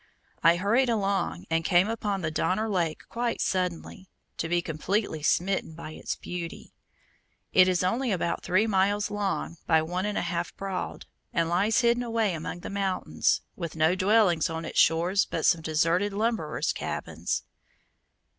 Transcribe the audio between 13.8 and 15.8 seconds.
dwellings on its shores but some